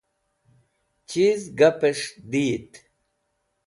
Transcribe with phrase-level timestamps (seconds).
[1.09, 2.71] Chiz gapẽs̃h diyit?